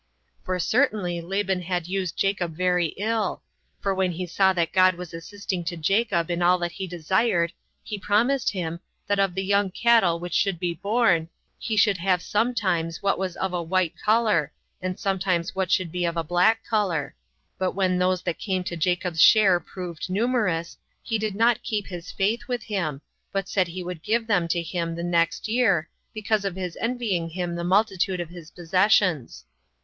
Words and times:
For 0.43 0.57
certainly 0.57 1.21
Laban 1.21 1.61
had 1.61 1.85
used 1.85 2.17
Jacob 2.17 2.55
very 2.57 2.87
ill; 2.97 3.43
for 3.79 3.93
when 3.93 4.13
he 4.13 4.25
saw 4.25 4.51
that 4.53 4.73
God 4.73 4.95
was 4.95 5.13
assisting 5.13 5.63
to 5.65 5.77
Jacob 5.77 6.31
in 6.31 6.41
all 6.41 6.57
that 6.57 6.71
he 6.71 6.87
desired, 6.87 7.53
he 7.83 7.99
promised 7.99 8.49
him, 8.49 8.79
that 9.05 9.19
of 9.19 9.35
the 9.35 9.43
young 9.43 9.69
cattle 9.69 10.19
which 10.19 10.33
should 10.33 10.59
be 10.59 10.73
born, 10.73 11.29
he 11.59 11.77
should 11.77 11.99
have 11.99 12.23
sometimes 12.23 13.03
what 13.03 13.19
was 13.19 13.35
of 13.37 13.53
a 13.53 13.61
white 13.61 13.93
color, 14.03 14.51
and 14.81 14.97
sometimes 14.99 15.53
what 15.53 15.69
should 15.69 15.91
be 15.91 16.03
of 16.03 16.17
a 16.17 16.23
black 16.23 16.65
color; 16.67 17.15
but 17.59 17.73
when 17.73 17.99
those 17.99 18.23
that 18.23 18.39
came 18.39 18.63
to 18.63 18.75
Jacob's 18.75 19.21
share 19.21 19.59
proved 19.59 20.09
numerous, 20.09 20.79
he 21.03 21.19
did 21.19 21.35
not 21.35 21.61
keep 21.61 21.85
his 21.85 22.11
faith 22.11 22.47
with 22.47 22.63
him, 22.63 23.03
but 23.31 23.47
said 23.47 23.67
he 23.67 23.83
would 23.83 24.01
give 24.01 24.25
them 24.25 24.47
to 24.47 24.63
him 24.63 24.95
the 24.95 25.03
next 25.03 25.47
year, 25.47 25.87
because 26.11 26.43
of 26.43 26.55
his 26.55 26.75
envying 26.81 27.29
him 27.29 27.53
the 27.53 27.63
multitude 27.63 28.19
of 28.19 28.29
his 28.29 28.49
possessions. 28.49 29.45